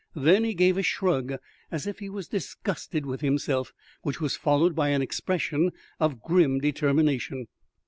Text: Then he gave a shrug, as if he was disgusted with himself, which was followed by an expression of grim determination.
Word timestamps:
Then 0.15 0.43
he 0.43 0.55
gave 0.55 0.77
a 0.77 0.81
shrug, 0.81 1.35
as 1.69 1.85
if 1.85 1.99
he 1.99 2.09
was 2.09 2.27
disgusted 2.27 3.05
with 3.05 3.21
himself, 3.21 3.71
which 4.01 4.19
was 4.19 4.35
followed 4.35 4.73
by 4.73 4.89
an 4.89 5.03
expression 5.03 5.71
of 5.99 6.23
grim 6.23 6.57
determination. 6.57 7.45